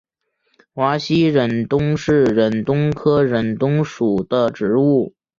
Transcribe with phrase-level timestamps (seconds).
[0.73, 5.13] 华西忍冬是忍冬科忍冬属的植物。